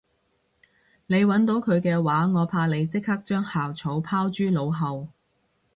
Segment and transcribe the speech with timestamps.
[1.05, 5.09] 你搵到佢嘅話我怕你即刻將校草拋諸腦後